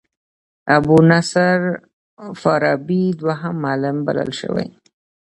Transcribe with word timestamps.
ابو 0.75 0.95
نصر 1.11 1.59
فارابي 2.41 3.03
دوهم 3.19 3.55
معلم 3.63 3.97
بلل 4.05 4.31
شوی. 4.39 4.67